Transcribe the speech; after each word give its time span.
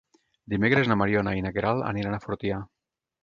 Dimecres 0.53 0.89
na 0.91 0.97
Mariona 1.01 1.35
i 1.41 1.45
na 1.47 1.53
Queralt 1.57 1.87
aniran 1.91 2.17
a 2.17 2.21
Fortià. 2.27 2.57